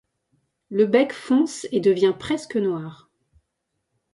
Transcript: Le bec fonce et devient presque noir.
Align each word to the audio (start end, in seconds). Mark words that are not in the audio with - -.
Le 0.71 0.87
bec 0.87 1.13
fonce 1.13 1.67
et 1.71 1.79
devient 1.79 2.15
presque 2.17 2.55
noir. 2.55 3.11